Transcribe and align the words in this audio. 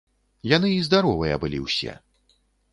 Яны 0.55 0.71
і 0.77 0.79
здаровыя 0.87 1.39
былі 1.45 1.63
ўсе. 1.67 1.93